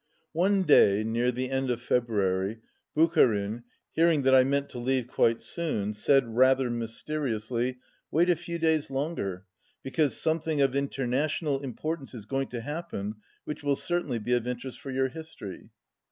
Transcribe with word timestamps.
One 0.33 0.63
day 0.63 1.03
near 1.03 1.31
the 1.31 1.51
end 1.51 1.69
of 1.69 1.79
February, 1.79 2.57
Bucharin, 2.95 3.65
hearing 3.91 4.23
that 4.23 4.33
I 4.33 4.43
meant 4.43 4.67
to 4.69 4.79
leave 4.79 5.05
quite 5.07 5.39
soon, 5.39 5.93
said 5.93 6.35
rather 6.35 6.71
mysteriously, 6.71 7.77
"Wait 8.09 8.27
a 8.27 8.35
few 8.35 8.57
days 8.57 8.89
longer, 8.89 9.45
be 9.83 9.91
cause 9.91 10.19
something 10.19 10.59
of 10.59 10.75
international 10.75 11.59
importance 11.61 12.15
is 12.15 12.25
going 12.25 12.47
to 12.47 12.61
happen 12.61 13.17
which 13.45 13.61
will 13.61 13.75
certainly 13.75 14.17
be 14.17 14.33
of 14.33 14.47
interest 14.47 14.79
for 14.81 14.89
your 14.89 15.09
history." 15.09 15.69